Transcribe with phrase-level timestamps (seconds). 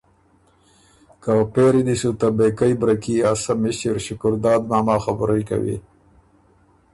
[1.23, 5.77] که پېری دی سو ته بېکئ بره کي ا سۀ مِݭر شکرداد ماما خبُرئ کوی